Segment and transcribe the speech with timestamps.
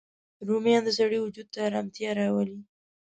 [0.47, 2.57] رومیان د سړی وجود ته ارامتیا راولي